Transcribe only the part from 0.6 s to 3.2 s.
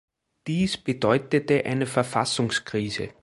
bedeutete eine Verfassungskrise.